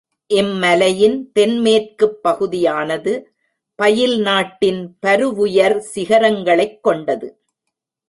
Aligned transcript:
இம் 0.27 0.57
மலையின் 0.57 1.31
தென்மேற்குப் 1.39 2.19
பகுதியானது 2.21 3.13
பயில் 3.75 4.19
நாட் 4.19 4.57
டின் 4.57 4.97
பருவுயர் 4.99 5.85
சிகரங்களைக் 5.95 6.83
கொண்டது. 6.83 7.39